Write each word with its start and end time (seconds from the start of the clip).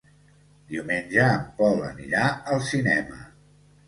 Diumenge 0.69 1.27
en 1.33 1.43
Pol 1.59 1.83
anirà 1.89 2.23
al 2.55 2.63
cinema. 2.71 3.21